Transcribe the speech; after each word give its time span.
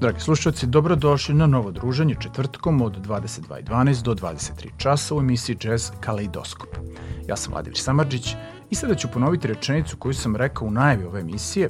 Dragi 0.00 0.20
slušalci, 0.20 0.66
dobrodošli 0.66 1.34
na 1.34 1.46
novo 1.46 1.70
druženje 1.70 2.14
četvrtkom 2.20 2.82
od 2.82 3.06
22.12 3.06 4.02
do 4.02 4.14
23 4.14 4.68
časa 4.76 5.14
u 5.14 5.20
emisiji 5.20 5.56
Jazz 5.64 5.90
Kaleidoskop. 6.00 6.68
Ja 7.28 7.36
sam 7.36 7.52
Vladimir 7.52 7.78
Samarđić 7.78 8.34
i 8.70 8.74
sada 8.74 8.94
ću 8.94 9.08
ponoviti 9.12 9.48
rečenicu 9.48 9.96
koju 9.96 10.14
sam 10.14 10.36
rekao 10.36 10.68
u 10.68 10.70
najavi 10.70 11.04
ove 11.04 11.20
emisije, 11.20 11.68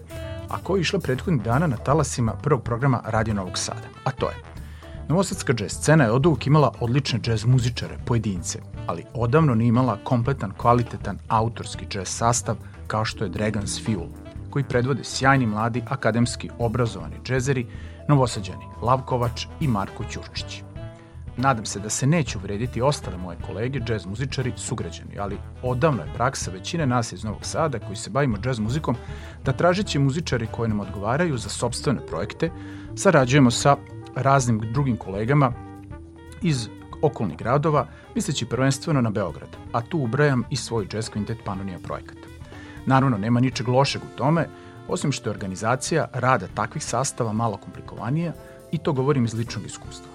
a 0.48 0.58
koja 0.62 0.78
je 0.78 0.80
išla 0.80 1.00
prethodnih 1.00 1.44
dana 1.44 1.66
na 1.66 1.76
talasima 1.76 2.34
prvog 2.42 2.62
programa 2.62 3.02
Radio 3.06 3.34
Novog 3.34 3.58
Sada. 3.58 3.88
A 4.04 4.10
to 4.10 4.28
je 4.28 4.36
Novosadska 5.08 5.52
džez 5.52 5.72
scena 5.72 6.04
je 6.04 6.10
od 6.10 6.26
uvijek 6.26 6.46
imala 6.46 6.72
odlične 6.80 7.20
džez 7.20 7.44
muzičare, 7.44 7.98
pojedince, 8.06 8.58
ali 8.86 9.04
odavno 9.14 9.54
nije 9.54 9.68
imala 9.68 9.98
kompletan, 10.04 10.52
kvalitetan 10.56 11.18
autorski 11.28 11.86
džez 11.86 12.08
sastav 12.08 12.56
kao 12.86 13.04
što 13.04 13.24
je 13.24 13.30
Dragon's 13.30 13.84
Fuel, 13.84 14.08
koji 14.50 14.64
predvode 14.64 15.04
sjajni 15.04 15.46
mladi 15.46 15.82
akademski 15.88 16.50
obrazovani 16.58 17.16
džezeri 17.24 17.66
Novosađani 18.10 18.64
Lavkovač 18.82 19.46
i 19.60 19.68
Marko 19.68 20.04
Ćurčić. 20.04 20.62
Nadam 21.36 21.66
se 21.66 21.80
da 21.80 21.90
se 21.90 22.06
neće 22.06 22.38
uvrediti 22.38 22.82
ostale 22.82 23.16
moje 23.16 23.38
kolege, 23.46 23.80
džez 23.80 24.06
muzičari, 24.06 24.52
sugrađani, 24.56 25.18
ali 25.18 25.38
odavno 25.62 26.02
je 26.02 26.14
praksa 26.14 26.50
većine 26.50 26.86
nas 26.86 27.12
iz 27.12 27.24
Novog 27.24 27.44
Sada 27.44 27.78
koji 27.78 27.96
se 27.96 28.10
bavimo 28.10 28.38
džez 28.38 28.58
muzikom 28.58 28.96
da 29.44 29.52
tražeći 29.52 29.98
muzičari 29.98 30.46
koji 30.50 30.68
nam 30.68 30.80
odgovaraju 30.80 31.38
za 31.38 31.48
sobstvene 31.48 32.06
projekte, 32.06 32.50
sarađujemo 32.96 33.50
sa 33.50 33.76
raznim 34.14 34.60
drugim 34.72 34.96
kolegama 34.96 35.52
iz 36.42 36.68
okolnih 37.02 37.38
gradova, 37.38 37.86
misleći 38.14 38.46
prvenstveno 38.46 39.00
na 39.00 39.10
Beograd, 39.10 39.56
a 39.72 39.80
tu 39.82 39.98
ubrajam 39.98 40.42
i 40.50 40.56
svoj 40.56 40.86
jazz 40.92 41.10
quintet 41.10 41.36
Panonija 41.44 41.78
projekat. 41.78 42.16
Naravno, 42.86 43.18
nema 43.18 43.40
ničeg 43.40 43.68
lošeg 43.68 44.02
u 44.02 44.16
tome, 44.16 44.48
osim 44.88 45.12
što 45.12 45.28
je 45.28 45.34
organizacija 45.34 46.08
rada 46.12 46.46
takvih 46.54 46.84
sastava 46.84 47.32
malo 47.32 47.56
komplikovanija 47.56 48.32
i 48.72 48.78
to 48.78 48.92
govorim 48.92 49.24
iz 49.24 49.34
ličnog 49.34 49.66
iskustva. 49.66 50.06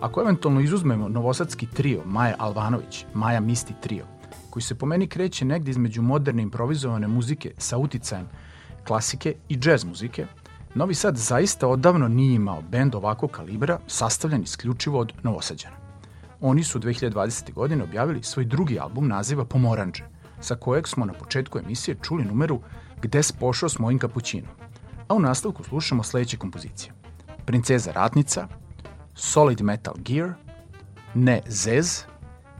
Ako 0.00 0.20
eventualno 0.20 0.60
izuzmemo 0.60 1.08
novosadski 1.08 1.66
trio 1.66 2.02
Maja 2.04 2.34
Alvanović, 2.38 3.04
Maja 3.14 3.40
Misti 3.40 3.74
trio, 3.80 4.04
koji 4.50 4.62
se 4.62 4.74
po 4.74 4.86
meni 4.86 5.06
kreće 5.06 5.44
negde 5.44 5.70
između 5.70 6.02
moderne 6.02 6.42
improvizovane 6.42 7.08
muzike 7.08 7.52
sa 7.58 7.78
uticajem 7.78 8.28
klasike 8.86 9.34
i 9.48 9.56
džez 9.56 9.84
muzike, 9.84 10.26
Novi 10.74 10.94
Sad 10.94 11.16
zaista 11.16 11.68
odavno 11.68 12.08
nije 12.08 12.34
imao 12.34 12.62
bend 12.62 12.94
ovakvog 12.94 13.30
kalibra 13.30 13.78
sastavljen 13.86 14.42
isključivo 14.42 14.98
od 14.98 15.12
Novosađana. 15.22 15.76
Oni 16.40 16.64
su 16.64 16.78
2020. 16.78 17.52
godine 17.52 17.84
objavili 17.84 18.22
svoj 18.22 18.44
drugi 18.44 18.78
album 18.78 19.08
naziva 19.08 19.44
Pomoranđe, 19.44 20.04
sa 20.40 20.54
kojeg 20.54 20.88
smo 20.88 21.04
na 21.04 21.12
početku 21.12 21.58
emisije 21.58 21.96
čuli 22.02 22.24
numeru 22.24 22.60
Gde 23.02 23.22
s 23.22 23.32
pošao 23.32 23.68
s 23.68 23.78
mojim 23.78 23.98
kapućinom. 23.98 24.50
A 25.08 25.14
u 25.14 25.20
nastavku 25.20 25.64
slušamo 25.64 26.02
sledeće 26.02 26.36
kompozicije. 26.36 26.92
Princeza 27.44 27.92
ratnica, 27.92 28.48
Solid 29.14 29.62
Metal 29.62 29.94
Gear, 29.98 30.32
Ne 31.14 31.42
Zez 31.46 32.04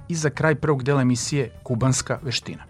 i 0.08 0.14
za 0.14 0.30
kraj 0.30 0.54
prvog 0.54 0.82
dela 0.82 1.02
emisije 1.02 1.60
Kubanska 1.62 2.18
veština. 2.22 2.64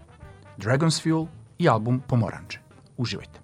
Dragon's 0.57 1.03
Fuel 1.03 1.25
i 1.57 1.69
album 1.69 2.01
Pomoranđe. 2.07 2.59
Uživajte. 2.97 3.39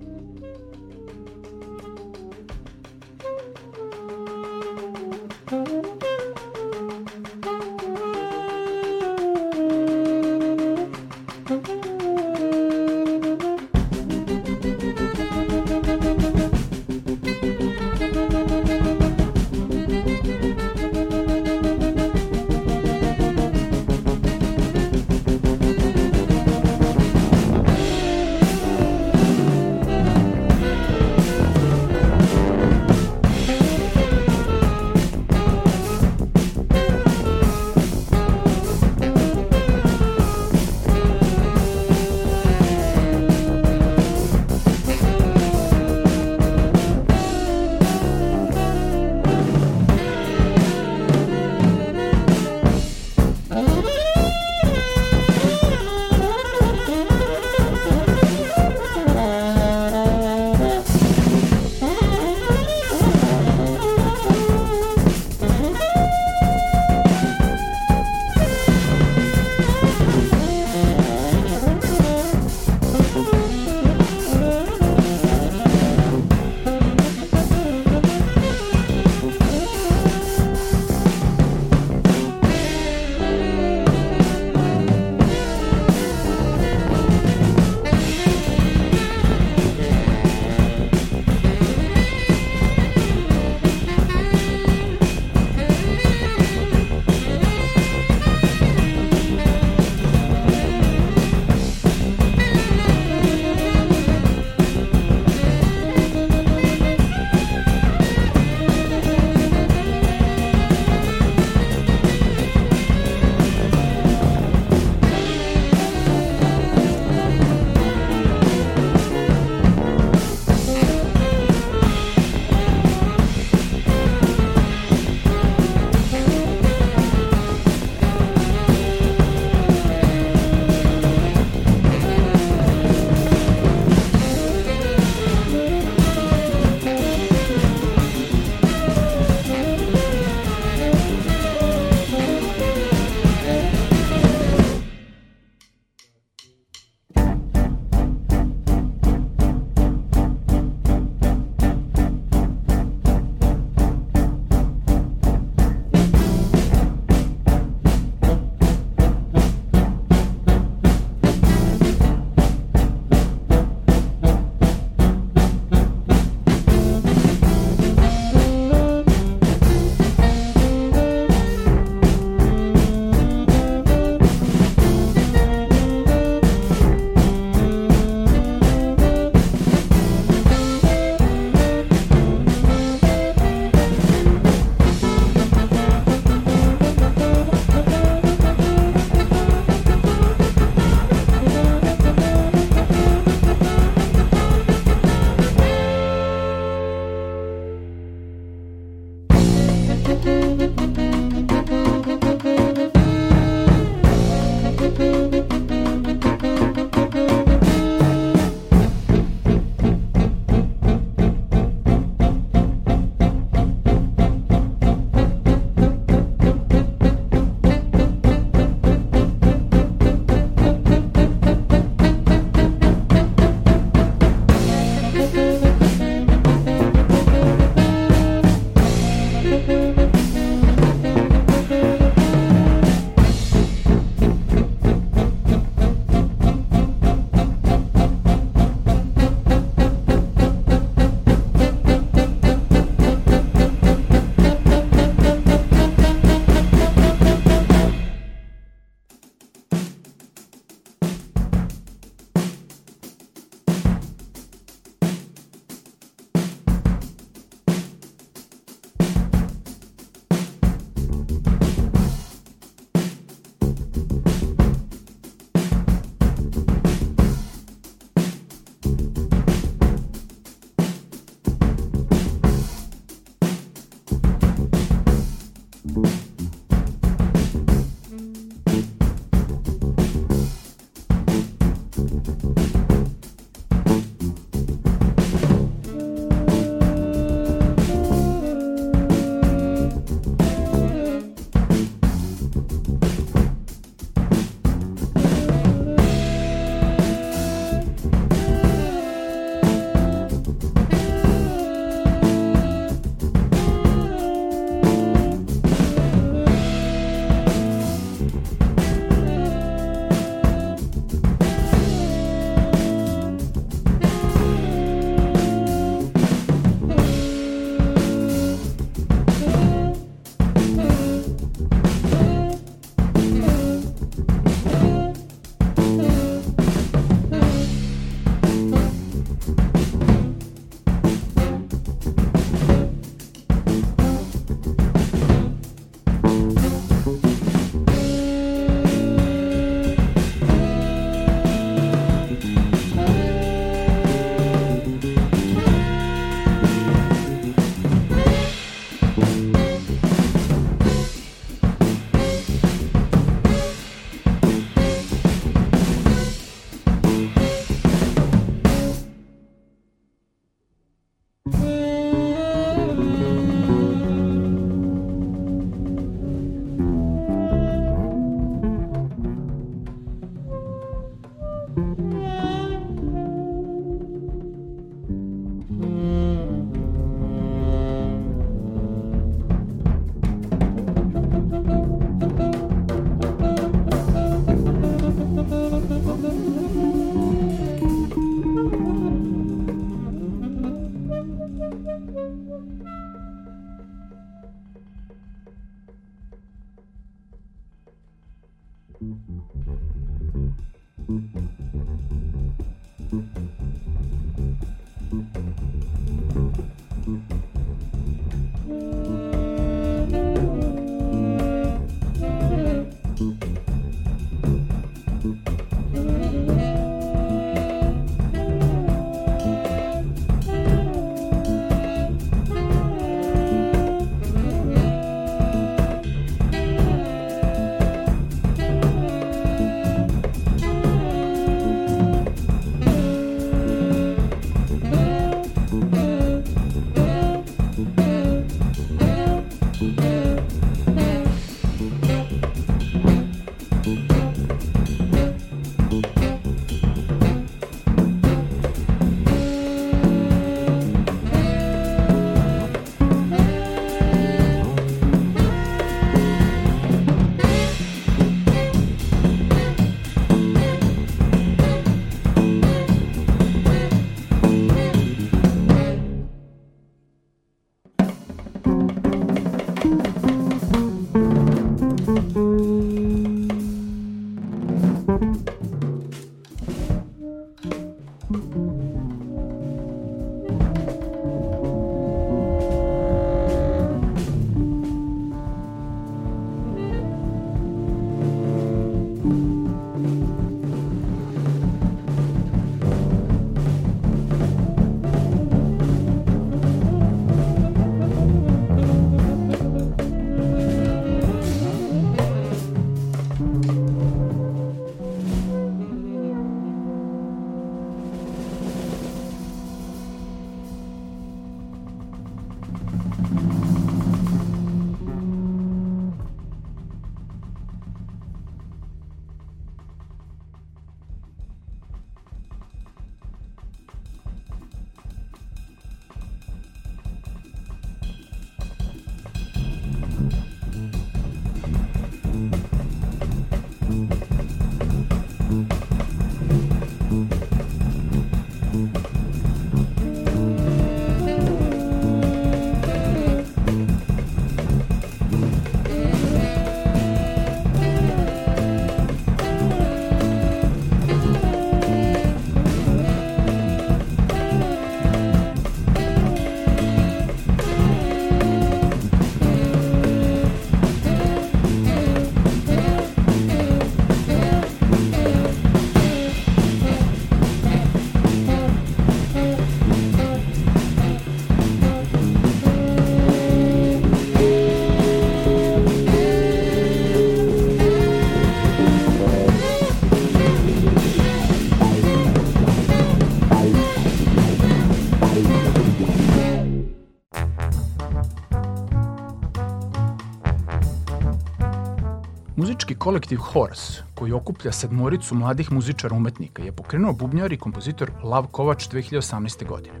Kolektiv 593.06 593.38
Horse, 593.38 594.02
koji 594.14 594.32
okuplja 594.32 594.72
sedmoricu 594.72 595.34
mladih 595.34 595.72
muzičara 595.72 596.16
umetnika, 596.16 596.62
je 596.62 596.72
pokrenuo 596.72 597.12
bubnjar 597.12 597.52
i 597.52 597.56
kompozitor 597.56 598.10
Lav 598.22 598.46
Kovač 598.46 598.88
2018. 598.88 599.66
godine. 599.66 600.00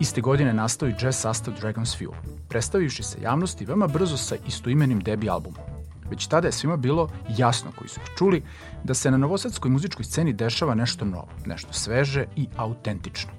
Iste 0.00 0.20
godine 0.20 0.52
nastao 0.52 0.88
i 0.88 0.94
jazz 1.00 1.16
sastav 1.16 1.54
Dragon's 1.62 1.98
Fuel, 1.98 2.12
predstavivši 2.48 3.02
se 3.02 3.22
javnosti 3.22 3.64
veoma 3.64 3.86
brzo 3.86 4.16
sa 4.16 4.36
istoimenim 4.46 5.00
debi 5.00 5.30
albumom. 5.30 5.64
Već 6.10 6.26
tada 6.26 6.48
je 6.48 6.52
svima 6.52 6.76
bilo 6.76 7.08
jasno 7.28 7.72
koji 7.78 7.88
su 7.88 8.00
čuli 8.18 8.42
da 8.84 8.94
se 8.94 9.10
na 9.10 9.16
novosadskoj 9.16 9.70
muzičkoj 9.70 10.04
sceni 10.04 10.32
dešava 10.32 10.74
nešto 10.74 11.04
novo, 11.04 11.28
nešto 11.46 11.72
sveže 11.72 12.24
i 12.36 12.46
autentično. 12.56 13.32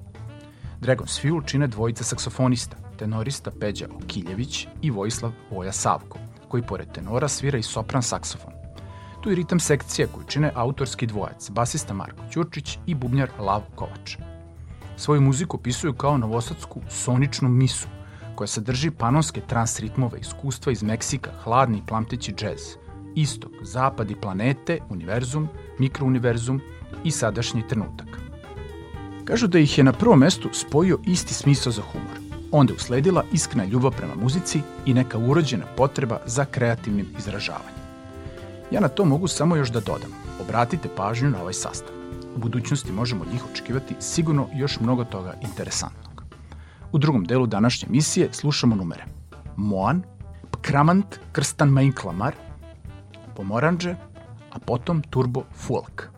Dragon's 0.80 1.20
Fuel 1.22 1.40
čine 1.46 1.66
dvojica 1.66 2.04
saksofonista, 2.04 2.76
tenorista 2.98 3.50
Peđa 3.60 3.86
Okiljević 3.96 4.66
i 4.82 4.90
Vojislav 4.90 5.32
Voja 5.50 5.72
Savko, 5.72 6.18
koji 6.48 6.62
pored 6.62 6.92
tenora 6.92 7.28
svira 7.28 7.58
i 7.58 7.62
sopran 7.62 8.02
saksofon 8.02 8.63
tu 9.24 9.30
i 9.30 9.34
ritam 9.34 9.60
sekcija 9.60 10.08
koju 10.12 10.24
čine 10.26 10.50
autorski 10.54 11.06
dvojac, 11.06 11.50
basista 11.50 11.94
Marko 11.94 12.24
Ćurčić 12.32 12.78
i 12.86 12.94
bubnjar 12.94 13.30
Lav 13.38 13.62
Kovač. 13.74 14.16
Svoju 14.96 15.20
muziku 15.20 15.56
opisuju 15.56 15.92
kao 15.92 16.18
novosadsku 16.18 16.80
soničnu 16.90 17.48
misu, 17.48 17.88
koja 18.34 18.48
sadrži 18.48 18.90
panonske 18.90 19.40
trans 19.40 19.80
ritmove 19.80 20.20
iskustva 20.20 20.72
iz 20.72 20.82
Meksika, 20.82 21.30
hladni 21.44 21.78
i 21.78 21.86
plamteći 21.86 22.32
džez, 22.32 22.76
istok, 23.14 23.50
zapad 23.62 24.10
i 24.10 24.16
planete, 24.20 24.78
univerzum, 24.90 25.48
mikrouniverzum 25.78 26.60
i 27.04 27.10
sadašnji 27.10 27.68
trenutak. 27.68 28.20
Kažu 29.24 29.46
da 29.46 29.58
ih 29.58 29.78
je 29.78 29.84
na 29.84 29.92
prvom 29.92 30.18
mestu 30.18 30.48
spojio 30.52 30.98
isti 31.06 31.34
smisao 31.34 31.72
za 31.72 31.82
humor. 31.92 32.18
Onda 32.52 32.72
je 32.72 32.76
usledila 32.76 33.24
iskrena 33.32 33.64
ljubav 33.64 33.92
prema 33.96 34.14
muzici 34.14 34.60
i 34.86 34.94
neka 34.94 35.18
urođena 35.18 35.64
potreba 35.76 36.20
za 36.26 36.44
kreativnim 36.44 37.06
izražavanjem. 37.18 37.73
Ja 38.70 38.80
na 38.80 38.88
to 38.88 39.04
mogu 39.04 39.28
samo 39.28 39.56
još 39.56 39.70
da 39.70 39.80
dodam. 39.80 40.10
Obratite 40.40 40.88
pažnju 40.96 41.30
na 41.30 41.40
ovaj 41.40 41.52
sastav. 41.52 41.94
U 42.36 42.38
budućnosti 42.38 42.92
možemo 42.92 43.22
od 43.22 43.32
njih 43.32 43.44
očekivati 43.52 43.94
sigurno 44.00 44.48
još 44.54 44.80
mnogo 44.80 45.04
toga 45.04 45.34
interesantnog. 45.42 46.24
U 46.92 46.98
drugom 46.98 47.24
delu 47.24 47.46
današnje 47.46 47.86
emisije 47.88 48.28
slušamo 48.32 48.74
numere. 48.74 49.04
Moan, 49.56 50.02
Kramant, 50.60 51.18
Krstan 51.32 51.68
Mainklamar, 51.68 52.34
Pomoranđe, 53.36 53.94
a 54.52 54.58
potom 54.58 55.02
Turbo 55.02 55.42
Fulk. 55.54 56.08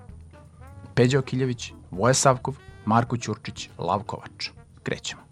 Peđa 0.94 1.18
Okiljević, 1.18 1.72
Voja 1.90 2.14
Savkov, 2.14 2.56
Marko 2.84 3.16
Ćurčić, 3.16 3.70
Lavkovač. 3.78 4.50
Krećemo. 4.82 5.22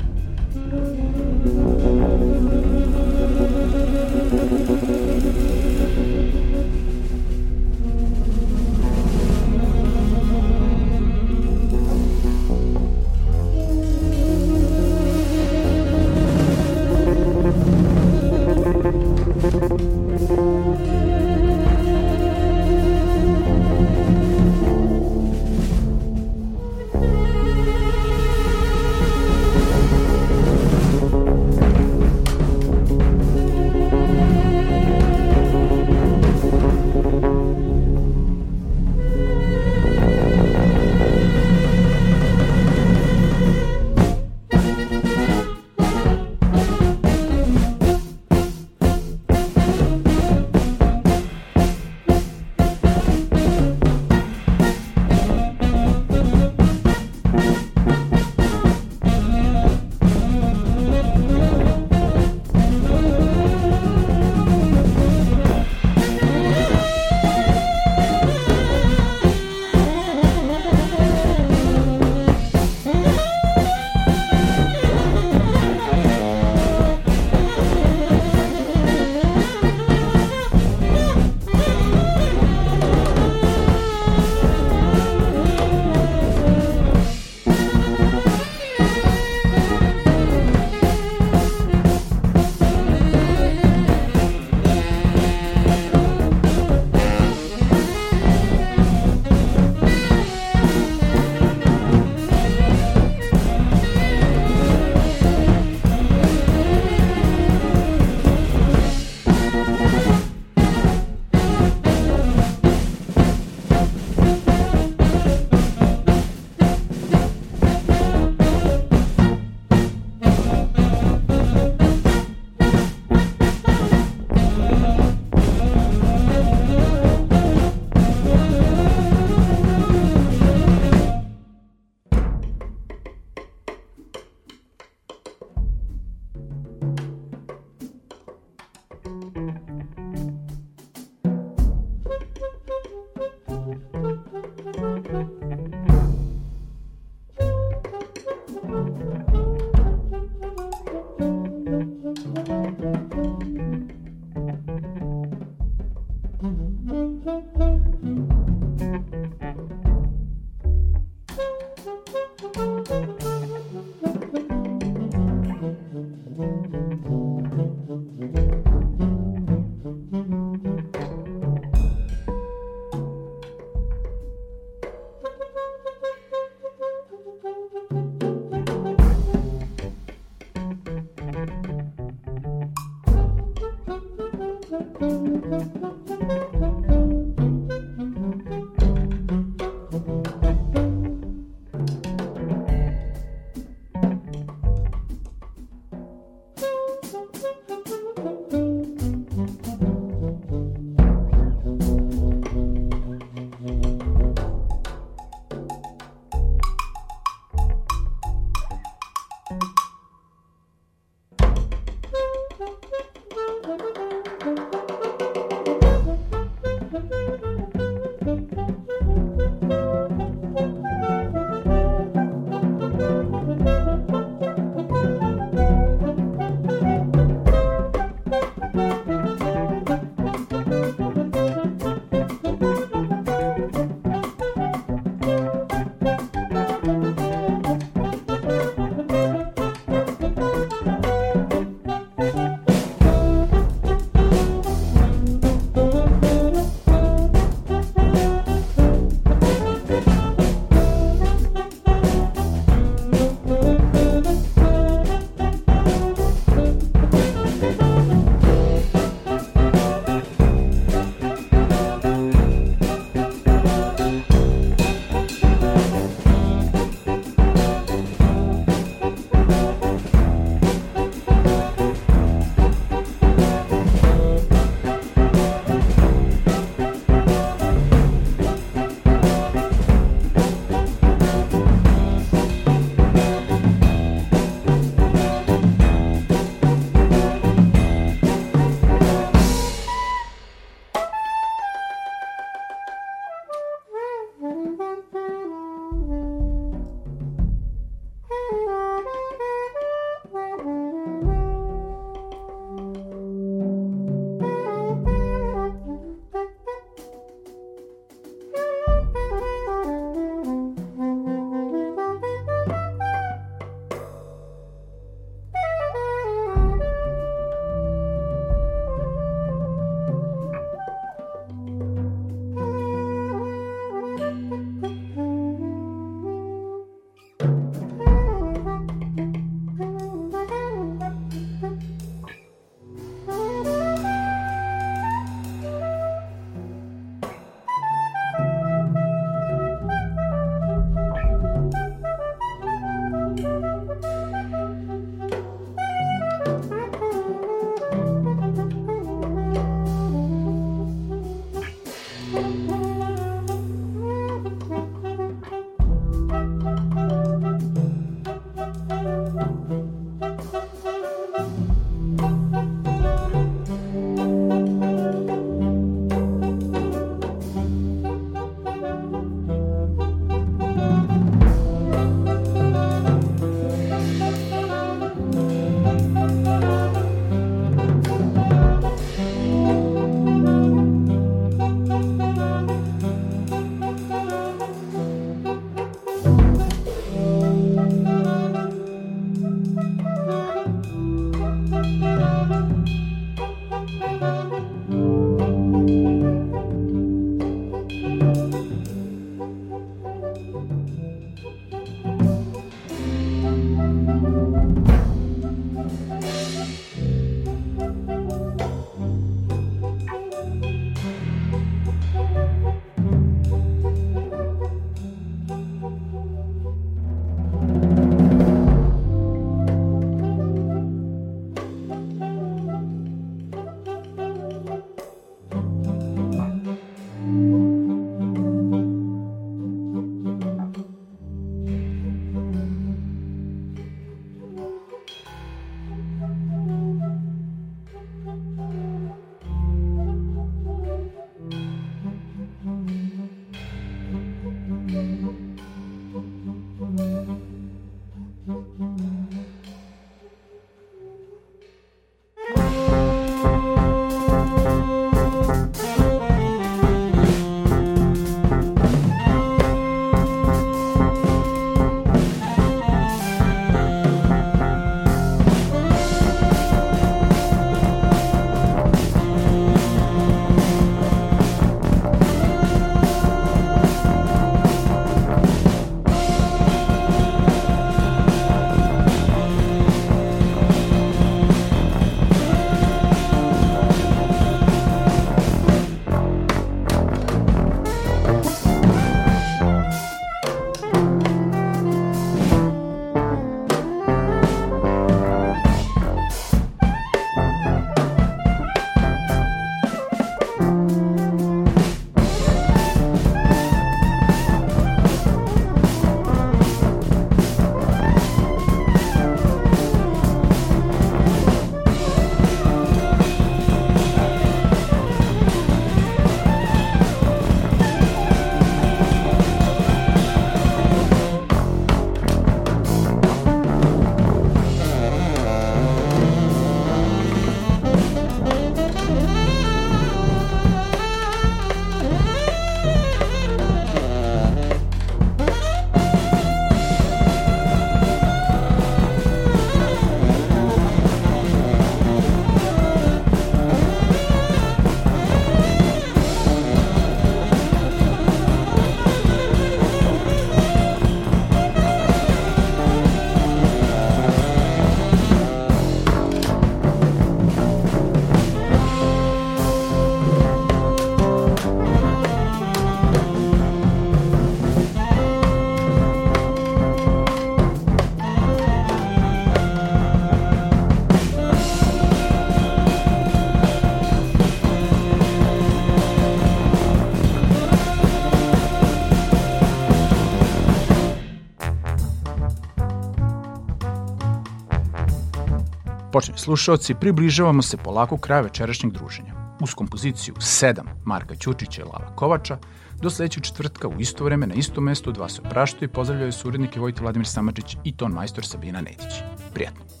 Počne 586.21 586.37
slušalci, 586.37 586.93
približavamo 586.93 587.61
se 587.61 587.77
polako 587.77 588.17
kraja 588.17 588.41
večerašnjeg 588.41 588.93
druženja. 588.93 589.33
Uz 589.61 589.73
kompoziciju 589.73 590.33
7 590.35 590.81
Marka 591.05 591.35
Ćučića 591.35 591.81
i 591.81 591.85
Lava 591.85 592.15
Kovača, 592.15 592.57
do 593.01 593.09
sledećeg 593.09 593.43
četvrtka 593.43 593.87
u 593.87 593.99
isto 593.99 594.23
vreme 594.23 594.47
na 594.47 594.53
isto 594.53 594.81
mesto 594.81 595.11
dva 595.11 595.29
se 595.29 595.41
opraštaju 595.41 595.89
i 595.89 595.93
pozdravljaju 595.93 596.31
su 596.31 596.47
urednike 596.47 596.79
Vladimir 596.79 597.27
Samadžić 597.27 597.77
i 597.83 597.97
ton 597.97 598.11
majstor 598.11 598.45
Sabina 598.45 598.81
Nedić. 598.81 599.23
Prijatno. 599.53 600.00